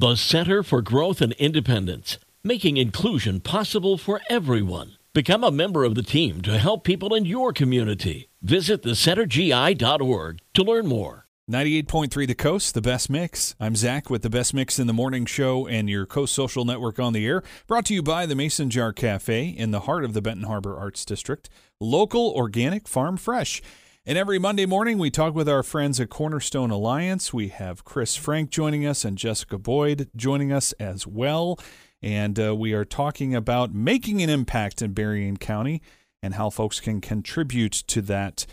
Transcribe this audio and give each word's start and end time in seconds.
The 0.00 0.16
Center 0.16 0.62
for 0.62 0.80
Growth 0.80 1.20
and 1.20 1.34
Independence, 1.34 2.16
making 2.42 2.78
inclusion 2.78 3.38
possible 3.40 3.98
for 3.98 4.22
everyone. 4.30 4.96
Become 5.12 5.44
a 5.44 5.50
member 5.50 5.84
of 5.84 5.94
the 5.94 6.02
team 6.02 6.40
to 6.40 6.56
help 6.56 6.84
people 6.84 7.14
in 7.14 7.26
your 7.26 7.52
community. 7.52 8.30
Visit 8.40 8.82
thecentergi.org 8.82 10.38
to 10.54 10.62
learn 10.62 10.86
more. 10.86 11.26
98.3 11.50 12.26
The 12.26 12.34
Coast, 12.34 12.72
the 12.72 12.80
best 12.80 13.10
mix. 13.10 13.54
I'm 13.60 13.76
Zach 13.76 14.08
with 14.08 14.22
the 14.22 14.30
best 14.30 14.54
mix 14.54 14.78
in 14.78 14.86
the 14.86 14.94
morning 14.94 15.26
show 15.26 15.66
and 15.66 15.90
your 15.90 16.06
Coast 16.06 16.34
Social 16.34 16.64
Network 16.64 16.98
on 16.98 17.12
the 17.12 17.26
air. 17.26 17.42
Brought 17.66 17.84
to 17.86 17.94
you 17.94 18.02
by 18.02 18.24
the 18.24 18.34
Mason 18.34 18.70
Jar 18.70 18.94
Cafe 18.94 19.48
in 19.48 19.70
the 19.70 19.80
heart 19.80 20.06
of 20.06 20.14
the 20.14 20.22
Benton 20.22 20.44
Harbor 20.44 20.78
Arts 20.78 21.04
District. 21.04 21.50
Local, 21.78 22.32
organic, 22.34 22.88
farm 22.88 23.18
fresh. 23.18 23.60
And 24.06 24.16
every 24.16 24.38
Monday 24.38 24.64
morning, 24.64 24.96
we 24.96 25.10
talk 25.10 25.34
with 25.34 25.46
our 25.46 25.62
friends 25.62 26.00
at 26.00 26.08
Cornerstone 26.08 26.70
Alliance. 26.70 27.34
We 27.34 27.48
have 27.48 27.84
Chris 27.84 28.16
Frank 28.16 28.48
joining 28.48 28.86
us 28.86 29.04
and 29.04 29.18
Jessica 29.18 29.58
Boyd 29.58 30.08
joining 30.16 30.50
us 30.52 30.72
as 30.80 31.06
well. 31.06 31.58
And 32.00 32.40
uh, 32.40 32.56
we 32.56 32.72
are 32.72 32.86
talking 32.86 33.34
about 33.34 33.74
making 33.74 34.22
an 34.22 34.30
impact 34.30 34.80
in 34.80 34.94
Berrien 34.94 35.36
County 35.36 35.82
and 36.22 36.34
how 36.34 36.48
folks 36.48 36.80
can 36.80 37.02
contribute 37.02 37.72
to 37.88 38.00
that 38.00 38.46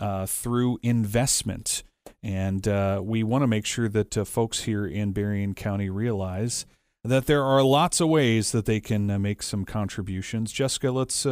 uh, 0.00 0.26
through 0.26 0.80
investment. 0.82 1.84
And 2.20 2.66
uh, 2.66 3.00
we 3.04 3.22
want 3.22 3.42
to 3.42 3.46
make 3.46 3.66
sure 3.66 3.88
that 3.88 4.18
uh, 4.18 4.24
folks 4.24 4.64
here 4.64 4.84
in 4.84 5.12
Berrien 5.12 5.54
County 5.54 5.88
realize 5.88 6.66
that 7.04 7.26
there 7.26 7.44
are 7.44 7.62
lots 7.62 8.00
of 8.00 8.08
ways 8.08 8.50
that 8.50 8.66
they 8.66 8.80
can 8.80 9.08
uh, 9.12 9.18
make 9.20 9.44
some 9.44 9.64
contributions. 9.64 10.50
Jessica, 10.50 10.90
let's 10.90 11.24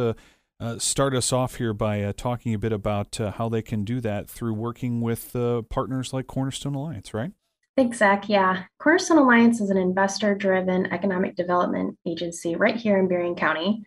uh, 0.59 0.63
uh, 0.63 0.79
start 0.79 1.13
us 1.13 1.31
off 1.31 1.55
here 1.55 1.73
by 1.73 2.01
uh, 2.01 2.13
talking 2.15 2.53
a 2.53 2.59
bit 2.59 2.71
about 2.71 3.17
how 3.35 3.49
they 3.49 3.61
can 3.61 3.83
do 3.83 4.01
that 4.01 4.29
through 4.29 4.53
working 4.53 5.01
with 5.01 5.33
partners 5.69 6.13
like 6.13 6.27
Cornerstone 6.27 6.75
Alliance, 6.75 7.13
right? 7.13 7.31
Thanks, 7.75 7.99
Zach. 7.99 8.27
Yeah, 8.27 8.63
Cornerstone 8.79 9.19
Alliance 9.19 9.61
is 9.61 9.69
an 9.69 9.77
investor 9.77 10.33
driven 10.33 10.87
economic 10.87 11.35
development 11.35 11.97
agency 12.07 12.55
right 12.55 12.75
here 12.75 12.97
in 12.97 13.07
Berrien 13.07 13.35
County. 13.35 13.83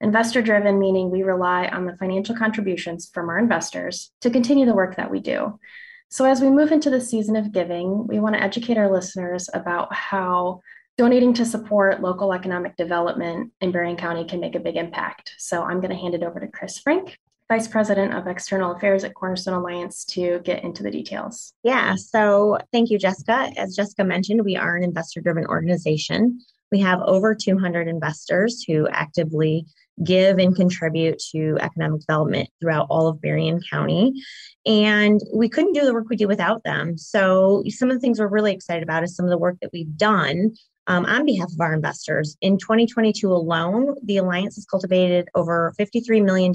Investor 0.00 0.42
driven 0.42 0.78
meaning 0.78 1.10
we 1.10 1.22
rely 1.22 1.66
on 1.66 1.86
the 1.86 1.96
financial 1.96 2.36
contributions 2.36 3.10
from 3.12 3.28
our 3.28 3.38
investors 3.38 4.12
to 4.20 4.30
continue 4.30 4.66
the 4.66 4.74
work 4.74 4.96
that 4.96 5.10
we 5.10 5.20
do. 5.20 5.58
So, 6.08 6.24
as 6.24 6.40
we 6.40 6.50
move 6.50 6.72
into 6.72 6.90
the 6.90 7.00
season 7.00 7.36
of 7.36 7.52
giving, 7.52 8.06
we 8.06 8.20
want 8.20 8.34
to 8.34 8.42
educate 8.42 8.78
our 8.78 8.92
listeners 8.92 9.48
about 9.54 9.94
how 9.94 10.60
donating 10.98 11.34
to 11.34 11.44
support 11.44 12.02
local 12.02 12.32
economic 12.32 12.76
development 12.76 13.52
in 13.60 13.72
Berrien 13.72 13.96
County 13.96 14.24
can 14.24 14.40
make 14.40 14.54
a 14.54 14.60
big 14.60 14.76
impact. 14.76 15.34
So, 15.38 15.62
I'm 15.62 15.80
going 15.80 15.90
to 15.90 15.96
hand 15.96 16.14
it 16.14 16.22
over 16.22 16.40
to 16.40 16.48
Chris 16.48 16.78
Frank, 16.78 17.18
Vice 17.48 17.68
President 17.68 18.14
of 18.14 18.26
External 18.26 18.72
Affairs 18.72 19.04
at 19.04 19.14
Cornerstone 19.14 19.54
Alliance, 19.54 20.04
to 20.06 20.40
get 20.44 20.64
into 20.64 20.82
the 20.82 20.90
details. 20.90 21.52
Yeah, 21.62 21.96
so 21.96 22.58
thank 22.72 22.90
you, 22.90 22.98
Jessica. 22.98 23.50
As 23.56 23.76
Jessica 23.76 24.04
mentioned, 24.04 24.44
we 24.44 24.56
are 24.56 24.76
an 24.76 24.82
investor 24.82 25.20
driven 25.20 25.46
organization. 25.46 26.40
We 26.70 26.80
have 26.80 27.00
over 27.02 27.34
200 27.34 27.88
investors 27.88 28.64
who 28.66 28.88
actively 28.88 29.66
give 30.02 30.38
and 30.38 30.56
contribute 30.56 31.18
to 31.32 31.58
economic 31.60 32.00
development 32.00 32.48
throughout 32.60 32.86
all 32.88 33.08
of 33.08 33.20
Berrien 33.20 33.60
County. 33.70 34.14
And 34.64 35.20
we 35.34 35.48
couldn't 35.48 35.74
do 35.74 35.84
the 35.84 35.92
work 35.92 36.08
we 36.08 36.16
do 36.16 36.28
without 36.28 36.64
them. 36.64 36.96
So, 36.96 37.62
some 37.68 37.90
of 37.90 37.96
the 37.96 38.00
things 38.00 38.18
we're 38.18 38.28
really 38.28 38.52
excited 38.52 38.82
about 38.82 39.04
is 39.04 39.14
some 39.14 39.26
of 39.26 39.30
the 39.30 39.38
work 39.38 39.58
that 39.60 39.70
we've 39.72 39.96
done 39.96 40.54
um, 40.86 41.04
on 41.06 41.24
behalf 41.24 41.50
of 41.52 41.60
our 41.60 41.74
investors. 41.74 42.36
In 42.40 42.58
2022 42.58 43.32
alone, 43.32 43.94
the 44.04 44.16
Alliance 44.16 44.56
has 44.56 44.64
cultivated 44.64 45.28
over 45.34 45.72
$53 45.78 46.24
million 46.24 46.52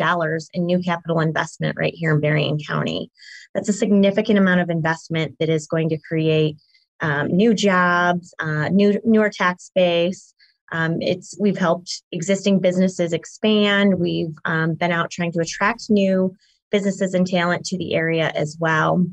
in 0.54 0.66
new 0.66 0.80
capital 0.80 1.20
investment 1.20 1.78
right 1.78 1.94
here 1.96 2.14
in 2.14 2.22
Berrien 2.22 2.60
County. 2.60 3.12
That's 3.54 3.70
a 3.70 3.74
significant 3.74 4.38
amount 4.38 4.62
of 4.62 4.70
investment 4.70 5.36
that 5.40 5.50
is 5.50 5.68
going 5.68 5.90
to 5.90 5.98
create 5.98 6.58
um, 7.00 7.28
new 7.28 7.54
jobs, 7.54 8.34
uh, 8.40 8.70
new 8.70 9.00
newer 9.06 9.30
tax 9.30 9.72
base, 9.76 10.34
um, 10.72 11.02
it's 11.02 11.38
we've 11.40 11.58
helped 11.58 12.04
existing 12.12 12.60
businesses 12.60 13.14
expand. 13.14 14.00
We've 14.00 14.36
um, 14.46 14.74
been 14.74 14.92
out 14.92 15.12
trying 15.12 15.32
to 15.34 15.40
attract 15.40 15.90
new 15.90 16.36
businesses 16.72 17.14
and 17.14 17.26
talent 17.26 17.66
to 17.66 17.78
the 17.78 17.94
area 17.94 18.30
as 18.36 18.58
well. 18.60 19.06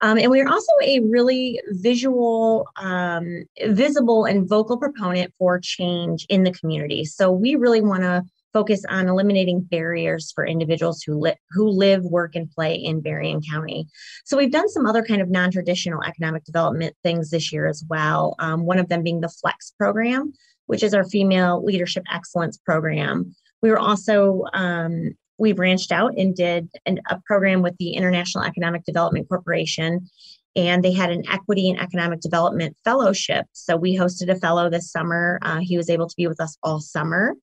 Um, 0.00 0.18
and 0.18 0.30
we're 0.30 0.48
also 0.48 0.72
a 0.82 1.00
really 1.00 1.60
visual, 1.68 2.68
um, 2.76 3.44
visible, 3.66 4.24
and 4.24 4.48
vocal 4.48 4.76
proponent 4.76 5.32
for 5.38 5.58
change 5.60 6.26
in 6.28 6.42
the 6.44 6.52
community. 6.52 7.04
So 7.04 7.30
we 7.30 7.56
really 7.56 7.80
want 7.80 8.02
to 8.02 8.22
focus 8.52 8.84
on 8.88 9.08
eliminating 9.08 9.60
barriers 9.60 10.30
for 10.32 10.46
individuals 10.46 11.02
who 11.02 11.18
live 11.18 11.36
who 11.50 11.68
live, 11.68 12.04
work, 12.04 12.36
and 12.36 12.50
play 12.50 12.74
in 12.76 13.00
Berrien 13.00 13.40
County. 13.42 13.86
So 14.24 14.36
we've 14.36 14.52
done 14.52 14.68
some 14.68 14.86
other 14.86 15.02
kind 15.02 15.20
of 15.20 15.28
non-traditional 15.28 16.02
economic 16.04 16.44
development 16.44 16.96
things 17.02 17.30
this 17.30 17.52
year 17.52 17.66
as 17.66 17.84
well. 17.88 18.36
Um, 18.38 18.64
one 18.64 18.78
of 18.78 18.88
them 18.88 19.02
being 19.02 19.20
the 19.20 19.28
Flex 19.28 19.72
program, 19.76 20.32
which 20.66 20.82
is 20.82 20.94
our 20.94 21.04
female 21.04 21.64
leadership 21.64 22.04
excellence 22.12 22.56
program. 22.56 23.34
We 23.60 23.70
were 23.70 23.78
also 23.78 24.44
um, 24.52 25.16
we 25.38 25.52
branched 25.52 25.92
out 25.92 26.12
and 26.16 26.34
did 26.34 26.68
an, 26.86 27.00
a 27.08 27.20
program 27.26 27.62
with 27.62 27.76
the 27.78 27.90
International 27.92 28.44
Economic 28.44 28.84
Development 28.84 29.28
Corporation, 29.28 30.08
and 30.56 30.84
they 30.84 30.92
had 30.92 31.10
an 31.10 31.24
equity 31.30 31.70
and 31.70 31.80
economic 31.80 32.20
development 32.20 32.76
fellowship. 32.84 33.46
So 33.52 33.76
we 33.76 33.96
hosted 33.96 34.30
a 34.30 34.36
fellow 34.36 34.70
this 34.70 34.90
summer. 34.90 35.38
Uh, 35.42 35.60
he 35.60 35.76
was 35.76 35.90
able 35.90 36.08
to 36.08 36.16
be 36.16 36.26
with 36.26 36.40
us 36.40 36.56
all 36.62 36.80
summer. 36.80 37.34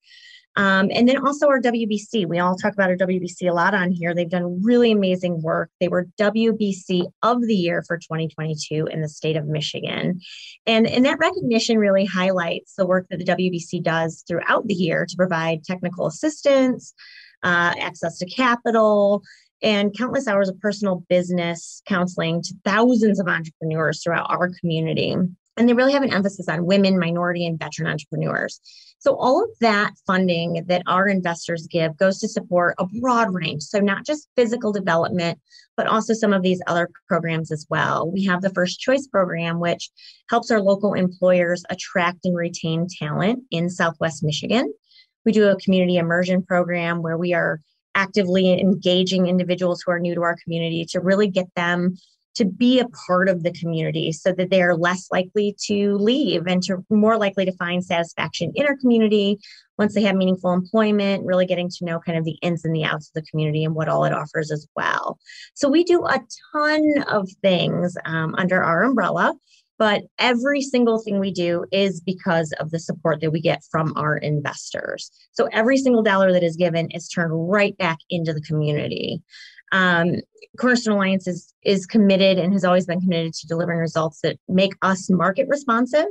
Um, 0.54 0.90
and 0.92 1.08
then 1.08 1.24
also 1.26 1.48
our 1.48 1.60
WBC. 1.60 2.28
We 2.28 2.38
all 2.38 2.56
talk 2.56 2.74
about 2.74 2.90
our 2.90 2.96
WBC 2.96 3.48
a 3.48 3.54
lot 3.54 3.74
on 3.74 3.90
here. 3.90 4.14
They've 4.14 4.28
done 4.28 4.62
really 4.62 4.92
amazing 4.92 5.40
work. 5.40 5.70
They 5.80 5.88
were 5.88 6.08
WBC 6.20 7.06
of 7.22 7.40
the 7.40 7.54
year 7.54 7.82
for 7.86 7.96
2022 7.96 8.86
in 8.86 9.00
the 9.00 9.08
state 9.08 9.36
of 9.36 9.46
Michigan. 9.46 10.20
And, 10.66 10.86
and 10.86 11.06
that 11.06 11.18
recognition 11.18 11.78
really 11.78 12.04
highlights 12.04 12.74
the 12.74 12.86
work 12.86 13.06
that 13.08 13.18
the 13.18 13.24
WBC 13.24 13.82
does 13.82 14.24
throughout 14.28 14.66
the 14.66 14.74
year 14.74 15.06
to 15.06 15.16
provide 15.16 15.64
technical 15.64 16.06
assistance, 16.06 16.92
uh, 17.42 17.74
access 17.78 18.18
to 18.18 18.26
capital, 18.26 19.22
and 19.62 19.96
countless 19.96 20.26
hours 20.26 20.48
of 20.48 20.60
personal 20.60 21.04
business 21.08 21.82
counseling 21.86 22.42
to 22.42 22.54
thousands 22.64 23.20
of 23.20 23.28
entrepreneurs 23.28 24.02
throughout 24.02 24.26
our 24.28 24.50
community. 24.60 25.16
And 25.56 25.68
they 25.68 25.74
really 25.74 25.92
have 25.92 26.02
an 26.02 26.12
emphasis 26.12 26.48
on 26.48 26.64
women, 26.64 26.98
minority, 26.98 27.46
and 27.46 27.58
veteran 27.58 27.86
entrepreneurs. 27.86 28.60
So, 29.00 29.16
all 29.16 29.42
of 29.44 29.50
that 29.60 29.92
funding 30.06 30.64
that 30.68 30.82
our 30.86 31.08
investors 31.08 31.66
give 31.70 31.96
goes 31.98 32.20
to 32.20 32.28
support 32.28 32.74
a 32.78 32.86
broad 33.00 33.34
range. 33.34 33.62
So, 33.62 33.78
not 33.78 34.06
just 34.06 34.28
physical 34.34 34.72
development, 34.72 35.38
but 35.76 35.86
also 35.86 36.14
some 36.14 36.32
of 36.32 36.42
these 36.42 36.62
other 36.66 36.88
programs 37.06 37.52
as 37.52 37.66
well. 37.68 38.10
We 38.10 38.24
have 38.24 38.40
the 38.40 38.54
First 38.54 38.80
Choice 38.80 39.06
program, 39.06 39.60
which 39.60 39.90
helps 40.30 40.50
our 40.50 40.60
local 40.60 40.94
employers 40.94 41.64
attract 41.68 42.24
and 42.24 42.36
retain 42.36 42.86
talent 42.98 43.42
in 43.50 43.68
Southwest 43.68 44.22
Michigan. 44.22 44.72
We 45.24 45.32
do 45.32 45.48
a 45.48 45.56
community 45.56 45.96
immersion 45.96 46.42
program 46.42 47.02
where 47.02 47.16
we 47.16 47.34
are 47.34 47.60
actively 47.94 48.58
engaging 48.58 49.26
individuals 49.26 49.82
who 49.84 49.92
are 49.92 50.00
new 50.00 50.14
to 50.14 50.22
our 50.22 50.36
community 50.42 50.84
to 50.86 51.00
really 51.00 51.28
get 51.28 51.46
them 51.56 51.96
to 52.34 52.44
be 52.46 52.80
a 52.80 52.88
part 53.06 53.28
of 53.28 53.42
the 53.42 53.52
community 53.52 54.10
so 54.10 54.32
that 54.32 54.50
they 54.50 54.62
are 54.62 54.74
less 54.74 55.08
likely 55.10 55.54
to 55.66 55.96
leave 55.98 56.46
and 56.46 56.62
to 56.62 56.84
more 56.88 57.18
likely 57.18 57.44
to 57.44 57.52
find 57.52 57.84
satisfaction 57.84 58.52
in 58.54 58.64
our 58.64 58.76
community 58.78 59.38
once 59.78 59.94
they 59.94 60.02
have 60.02 60.16
meaningful 60.16 60.52
employment, 60.52 61.24
really 61.26 61.46
getting 61.46 61.68
to 61.68 61.84
know 61.84 61.98
kind 61.98 62.16
of 62.16 62.24
the 62.24 62.38
ins 62.42 62.64
and 62.64 62.74
the 62.74 62.84
outs 62.84 63.08
of 63.08 63.14
the 63.14 63.28
community 63.30 63.64
and 63.64 63.74
what 63.74 63.88
all 63.88 64.04
it 64.04 64.12
offers 64.12 64.50
as 64.50 64.66
well. 64.76 65.18
So 65.54 65.68
we 65.68 65.84
do 65.84 66.04
a 66.06 66.20
ton 66.52 67.04
of 67.08 67.28
things 67.42 67.96
um, 68.04 68.34
under 68.36 68.62
our 68.62 68.84
umbrella. 68.84 69.34
But 69.78 70.02
every 70.18 70.60
single 70.60 71.00
thing 71.00 71.18
we 71.18 71.32
do 71.32 71.64
is 71.72 72.00
because 72.00 72.52
of 72.60 72.70
the 72.70 72.78
support 72.78 73.20
that 73.20 73.32
we 73.32 73.40
get 73.40 73.64
from 73.70 73.92
our 73.96 74.16
investors. 74.16 75.10
So 75.32 75.48
every 75.52 75.76
single 75.76 76.02
dollar 76.02 76.32
that 76.32 76.42
is 76.42 76.56
given 76.56 76.90
is 76.90 77.08
turned 77.08 77.50
right 77.50 77.76
back 77.78 77.98
into 78.10 78.32
the 78.32 78.42
community. 78.42 79.22
Um, 79.72 80.16
Cornerstone 80.58 80.94
Alliance 80.94 81.26
is, 81.26 81.54
is 81.64 81.86
committed 81.86 82.38
and 82.38 82.52
has 82.52 82.64
always 82.64 82.86
been 82.86 83.00
committed 83.00 83.32
to 83.34 83.46
delivering 83.46 83.78
results 83.78 84.20
that 84.20 84.38
make 84.48 84.72
us 84.82 85.08
market 85.10 85.48
responsive, 85.48 86.06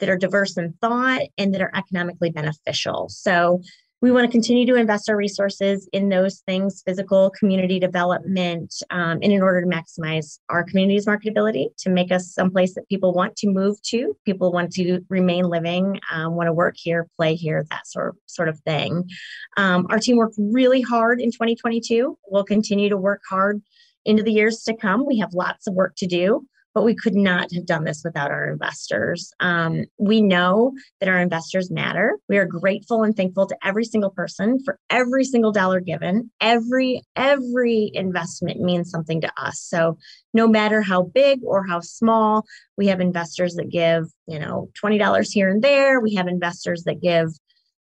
that 0.00 0.08
are 0.08 0.16
diverse 0.16 0.56
in 0.56 0.74
thought, 0.80 1.22
and 1.36 1.54
that 1.54 1.60
are 1.60 1.70
economically 1.74 2.30
beneficial. 2.30 3.08
So 3.10 3.60
we 4.04 4.10
want 4.10 4.26
to 4.26 4.30
continue 4.30 4.66
to 4.66 4.74
invest 4.74 5.08
our 5.08 5.16
resources 5.16 5.88
in 5.94 6.10
those 6.10 6.40
things 6.40 6.82
physical 6.84 7.30
community 7.30 7.80
development 7.80 8.74
um, 8.90 9.18
and 9.22 9.32
in 9.32 9.40
order 9.40 9.62
to 9.62 9.66
maximize 9.66 10.40
our 10.50 10.62
community's 10.62 11.06
marketability 11.06 11.68
to 11.78 11.88
make 11.88 12.12
us 12.12 12.34
someplace 12.34 12.74
that 12.74 12.86
people 12.90 13.14
want 13.14 13.34
to 13.34 13.48
move 13.48 13.80
to 13.80 14.14
people 14.26 14.52
want 14.52 14.70
to 14.70 15.00
remain 15.08 15.46
living 15.46 15.98
um, 16.12 16.34
want 16.34 16.46
to 16.46 16.52
work 16.52 16.74
here 16.76 17.08
play 17.16 17.34
here 17.34 17.64
that 17.70 17.86
sort 17.86 18.10
of, 18.10 18.16
sort 18.26 18.50
of 18.50 18.60
thing. 18.60 19.08
Um, 19.56 19.86
our 19.88 19.98
team 19.98 20.18
worked 20.18 20.36
really 20.38 20.82
hard 20.82 21.18
in 21.18 21.30
2022 21.30 22.18
we'll 22.28 22.44
continue 22.44 22.90
to 22.90 22.98
work 22.98 23.22
hard 23.26 23.62
into 24.04 24.22
the 24.22 24.32
years 24.32 24.64
to 24.64 24.76
come. 24.76 25.06
We 25.06 25.18
have 25.20 25.32
lots 25.32 25.66
of 25.66 25.72
work 25.72 25.94
to 25.96 26.06
do 26.06 26.46
but 26.74 26.82
we 26.82 26.94
could 26.94 27.14
not 27.14 27.52
have 27.52 27.66
done 27.66 27.84
this 27.84 28.02
without 28.04 28.32
our 28.32 28.50
investors. 28.50 29.32
Um, 29.40 29.84
we 29.98 30.20
know 30.20 30.72
that 31.00 31.08
our 31.08 31.20
investors 31.20 31.70
matter. 31.70 32.18
We 32.28 32.36
are 32.36 32.44
grateful 32.44 33.04
and 33.04 33.16
thankful 33.16 33.46
to 33.46 33.56
every 33.64 33.84
single 33.84 34.10
person 34.10 34.58
for 34.64 34.78
every 34.90 35.24
single 35.24 35.52
dollar 35.52 35.80
given. 35.80 36.30
Every 36.40 37.02
every 37.14 37.90
investment 37.94 38.60
means 38.60 38.90
something 38.90 39.20
to 39.20 39.32
us. 39.36 39.60
So 39.60 39.98
no 40.32 40.48
matter 40.48 40.82
how 40.82 41.02
big 41.02 41.40
or 41.44 41.64
how 41.64 41.80
small, 41.80 42.44
we 42.76 42.88
have 42.88 43.00
investors 43.00 43.54
that 43.54 43.70
give, 43.70 44.06
you 44.26 44.40
know, 44.40 44.68
$20 44.82 45.32
here 45.32 45.48
and 45.48 45.62
there. 45.62 46.00
We 46.00 46.14
have 46.14 46.26
investors 46.26 46.82
that 46.84 47.00
give 47.00 47.30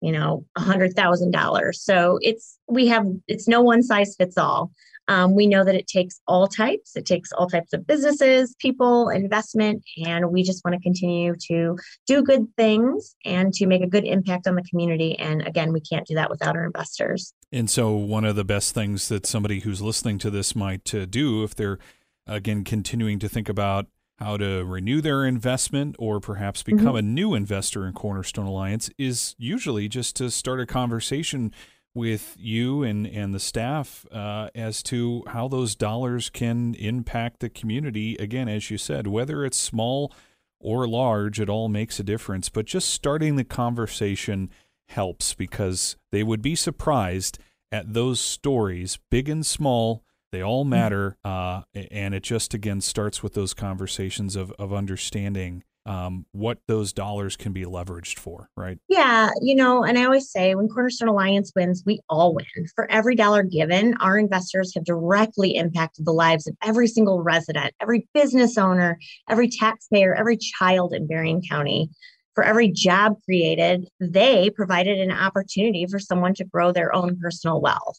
you 0.02 0.10
know, 0.10 0.44
a 0.56 0.60
hundred 0.60 0.94
thousand 0.94 1.30
dollars. 1.30 1.80
So 1.80 2.18
it's 2.20 2.58
we 2.68 2.88
have 2.88 3.06
it's 3.28 3.46
no 3.46 3.62
one 3.62 3.82
size 3.84 4.16
fits 4.16 4.36
all. 4.36 4.72
Um, 5.08 5.34
we 5.34 5.46
know 5.46 5.64
that 5.64 5.74
it 5.74 5.86
takes 5.86 6.20
all 6.28 6.46
types. 6.46 6.96
It 6.96 7.06
takes 7.06 7.32
all 7.32 7.48
types 7.48 7.72
of 7.72 7.86
businesses, 7.86 8.54
people, 8.58 9.08
investment, 9.08 9.82
and 10.06 10.30
we 10.30 10.42
just 10.42 10.64
want 10.64 10.74
to 10.74 10.80
continue 10.80 11.34
to 11.48 11.76
do 12.06 12.22
good 12.22 12.46
things 12.56 13.16
and 13.24 13.52
to 13.54 13.66
make 13.66 13.82
a 13.82 13.86
good 13.86 14.04
impact 14.04 14.46
on 14.46 14.54
the 14.54 14.62
community. 14.62 15.18
And 15.18 15.46
again, 15.46 15.72
we 15.72 15.80
can't 15.80 16.06
do 16.06 16.14
that 16.14 16.30
without 16.30 16.56
our 16.56 16.64
investors. 16.64 17.34
And 17.50 17.68
so, 17.68 17.92
one 17.92 18.24
of 18.24 18.36
the 18.36 18.44
best 18.44 18.74
things 18.74 19.08
that 19.08 19.26
somebody 19.26 19.60
who's 19.60 19.82
listening 19.82 20.18
to 20.18 20.30
this 20.30 20.54
might 20.54 20.94
uh, 20.94 21.06
do 21.06 21.42
if 21.42 21.54
they're 21.54 21.78
again 22.26 22.62
continuing 22.62 23.18
to 23.18 23.28
think 23.28 23.48
about 23.48 23.86
how 24.18 24.36
to 24.36 24.64
renew 24.64 25.00
their 25.00 25.24
investment 25.24 25.96
or 25.98 26.20
perhaps 26.20 26.62
become 26.62 26.86
mm-hmm. 26.86 26.96
a 26.96 27.02
new 27.02 27.34
investor 27.34 27.86
in 27.86 27.92
Cornerstone 27.92 28.46
Alliance 28.46 28.88
is 28.96 29.34
usually 29.36 29.88
just 29.88 30.14
to 30.16 30.30
start 30.30 30.60
a 30.60 30.66
conversation 30.66 31.52
with 31.94 32.36
you 32.38 32.82
and, 32.82 33.06
and 33.06 33.34
the 33.34 33.40
staff 33.40 34.06
uh, 34.10 34.48
as 34.54 34.82
to 34.84 35.24
how 35.28 35.48
those 35.48 35.74
dollars 35.74 36.30
can 36.30 36.74
impact 36.74 37.40
the 37.40 37.50
community. 37.50 38.16
Again, 38.16 38.48
as 38.48 38.70
you 38.70 38.78
said, 38.78 39.06
whether 39.06 39.44
it's 39.44 39.58
small 39.58 40.12
or 40.58 40.88
large, 40.88 41.40
it 41.40 41.48
all 41.48 41.68
makes 41.68 42.00
a 42.00 42.04
difference. 42.04 42.48
But 42.48 42.66
just 42.66 42.88
starting 42.88 43.36
the 43.36 43.44
conversation 43.44 44.50
helps 44.88 45.34
because 45.34 45.96
they 46.10 46.22
would 46.22 46.42
be 46.42 46.54
surprised 46.54 47.38
at 47.70 47.92
those 47.92 48.20
stories, 48.20 48.98
big 49.10 49.28
and 49.28 49.44
small. 49.44 50.04
They 50.30 50.42
all 50.42 50.62
mm-hmm. 50.62 50.70
matter. 50.70 51.16
Uh, 51.24 51.62
and 51.74 52.14
it 52.14 52.22
just, 52.22 52.54
again, 52.54 52.80
starts 52.80 53.22
with 53.22 53.34
those 53.34 53.54
conversations 53.54 54.36
of, 54.36 54.50
of 54.52 54.72
understanding 54.72 55.64
um, 55.86 56.26
what 56.32 56.58
those 56.68 56.92
dollars 56.92 57.36
can 57.36 57.52
be 57.52 57.64
leveraged 57.64 58.18
for, 58.18 58.48
right? 58.56 58.78
Yeah, 58.88 59.30
you 59.40 59.54
know, 59.54 59.82
and 59.82 59.98
I 59.98 60.04
always 60.04 60.30
say 60.30 60.54
when 60.54 60.68
Cornerstone 60.68 61.08
Alliance 61.08 61.52
wins, 61.56 61.82
we 61.84 62.00
all 62.08 62.34
win. 62.34 62.46
For 62.74 62.90
every 62.90 63.16
dollar 63.16 63.42
given, 63.42 63.94
our 64.00 64.18
investors 64.18 64.72
have 64.74 64.84
directly 64.84 65.56
impacted 65.56 66.04
the 66.04 66.12
lives 66.12 66.46
of 66.46 66.56
every 66.62 66.86
single 66.86 67.22
resident, 67.22 67.74
every 67.80 68.06
business 68.14 68.56
owner, 68.56 68.98
every 69.28 69.48
taxpayer, 69.48 70.14
every 70.14 70.36
child 70.36 70.94
in 70.94 71.06
Berrien 71.06 71.42
County. 71.42 71.90
For 72.34 72.44
every 72.44 72.68
job 72.68 73.16
created, 73.24 73.88
they 74.00 74.50
provided 74.50 74.98
an 74.98 75.10
opportunity 75.10 75.86
for 75.90 75.98
someone 75.98 76.32
to 76.34 76.44
grow 76.44 76.72
their 76.72 76.94
own 76.94 77.18
personal 77.20 77.60
wealth 77.60 77.98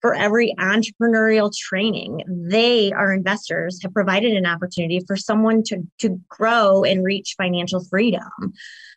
for 0.00 0.14
every 0.14 0.54
entrepreneurial 0.58 1.52
training. 1.54 2.22
They, 2.26 2.92
our 2.92 3.12
investors, 3.12 3.80
have 3.82 3.92
provided 3.92 4.32
an 4.32 4.46
opportunity 4.46 5.00
for 5.06 5.16
someone 5.16 5.62
to, 5.64 5.82
to 5.98 6.20
grow 6.28 6.84
and 6.84 7.04
reach 7.04 7.34
financial 7.36 7.84
freedom. 7.84 8.22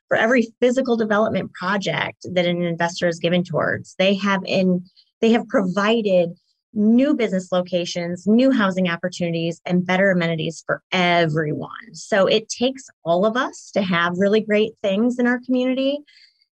For 0.08 0.18
every 0.18 0.54
physical 0.60 0.96
development 0.96 1.54
project 1.54 2.26
that 2.34 2.46
an 2.46 2.62
investor 2.62 3.08
is 3.08 3.20
given 3.20 3.44
towards, 3.44 3.96
they 3.98 4.14
have 4.16 4.42
in 4.46 4.86
they 5.22 5.32
have 5.32 5.48
provided 5.48 6.32
new 6.74 7.14
business 7.16 7.52
locations, 7.52 8.28
new 8.28 8.52
housing 8.52 8.90
opportunities, 8.90 9.62
and 9.66 9.86
better 9.86 10.12
amenities 10.12 10.64
for 10.66 10.84
everyone. 10.92 11.94
So 11.94 12.28
it 12.28 12.50
takes 12.50 12.90
all 13.06 13.26
of 13.26 13.38
us 13.38 13.72
to 13.74 13.82
have 13.82 14.18
really 14.18 14.42
great 14.42 14.74
things 14.82 15.20
in 15.20 15.28
our 15.28 15.40
community. 15.46 16.00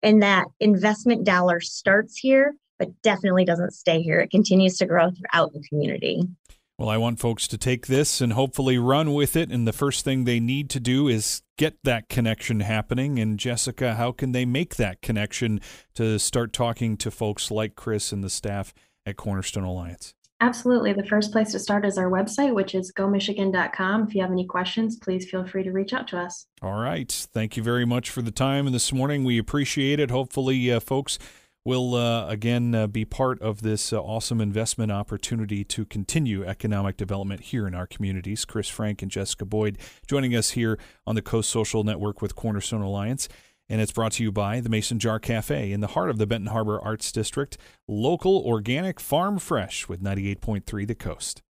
And 0.02 0.22
that 0.22 0.46
investment 0.58 1.24
dollar 1.24 1.60
starts 1.60 2.16
here 2.16 2.54
but 2.78 2.88
definitely 3.02 3.44
doesn't 3.44 3.72
stay 3.72 4.02
here. 4.02 4.20
It 4.20 4.30
continues 4.30 4.76
to 4.78 4.86
grow 4.86 5.10
throughout 5.10 5.52
the 5.52 5.62
community. 5.68 6.22
Well, 6.78 6.90
I 6.90 6.98
want 6.98 7.20
folks 7.20 7.48
to 7.48 7.56
take 7.56 7.86
this 7.86 8.20
and 8.20 8.34
hopefully 8.34 8.76
run 8.76 9.14
with 9.14 9.34
it. 9.34 9.50
And 9.50 9.66
the 9.66 9.72
first 9.72 10.04
thing 10.04 10.24
they 10.24 10.40
need 10.40 10.68
to 10.70 10.80
do 10.80 11.08
is 11.08 11.40
get 11.56 11.78
that 11.84 12.10
connection 12.10 12.60
happening. 12.60 13.18
And 13.18 13.38
Jessica, 13.38 13.94
how 13.94 14.12
can 14.12 14.32
they 14.32 14.44
make 14.44 14.76
that 14.76 15.00
connection 15.00 15.60
to 15.94 16.18
start 16.18 16.52
talking 16.52 16.98
to 16.98 17.10
folks 17.10 17.50
like 17.50 17.76
Chris 17.76 18.12
and 18.12 18.22
the 18.22 18.28
staff 18.28 18.74
at 19.06 19.16
Cornerstone 19.16 19.64
Alliance? 19.64 20.12
Absolutely. 20.42 20.92
The 20.92 21.06
first 21.06 21.32
place 21.32 21.50
to 21.52 21.58
start 21.58 21.86
is 21.86 21.96
our 21.96 22.10
website, 22.10 22.52
which 22.52 22.74
is 22.74 22.92
gomichigan.com. 22.92 24.08
If 24.08 24.14
you 24.14 24.20
have 24.20 24.30
any 24.30 24.44
questions, 24.44 24.96
please 24.96 25.30
feel 25.30 25.46
free 25.46 25.62
to 25.62 25.72
reach 25.72 25.94
out 25.94 26.06
to 26.08 26.18
us. 26.18 26.46
All 26.60 26.78
right. 26.78 27.10
Thank 27.10 27.56
you 27.56 27.62
very 27.62 27.86
much 27.86 28.10
for 28.10 28.20
the 28.20 28.30
time 28.30 28.70
this 28.70 28.92
morning. 28.92 29.24
We 29.24 29.38
appreciate 29.38 29.98
it. 29.98 30.10
Hopefully, 30.10 30.70
uh, 30.70 30.80
folks 30.80 31.18
will 31.66 31.96
uh, 31.96 32.28
again 32.28 32.74
uh, 32.76 32.86
be 32.86 33.04
part 33.04 33.42
of 33.42 33.62
this 33.62 33.92
uh, 33.92 34.00
awesome 34.00 34.40
investment 34.40 34.92
opportunity 34.92 35.64
to 35.64 35.84
continue 35.84 36.44
economic 36.44 36.96
development 36.96 37.40
here 37.40 37.66
in 37.66 37.74
our 37.74 37.88
communities. 37.88 38.44
Chris 38.44 38.68
Frank 38.68 39.02
and 39.02 39.10
Jessica 39.10 39.44
Boyd 39.44 39.76
joining 40.06 40.36
us 40.36 40.50
here 40.50 40.78
on 41.08 41.16
the 41.16 41.22
Coast 41.22 41.50
Social 41.50 41.82
Network 41.82 42.22
with 42.22 42.36
Cornerstone 42.36 42.82
Alliance. 42.82 43.28
And 43.68 43.80
it's 43.80 43.90
brought 43.90 44.12
to 44.12 44.22
you 44.22 44.30
by 44.30 44.60
the 44.60 44.68
Mason 44.68 45.00
Jar 45.00 45.18
Cafe 45.18 45.72
in 45.72 45.80
the 45.80 45.88
heart 45.88 46.08
of 46.08 46.18
the 46.18 46.26
Benton 46.26 46.52
Harbor 46.52 46.80
Arts 46.80 47.10
District, 47.10 47.58
local, 47.88 48.44
organic, 48.46 49.00
farm 49.00 49.40
fresh 49.40 49.88
with 49.88 50.00
98.3 50.00 50.86
The 50.86 50.94
Coast. 50.94 51.42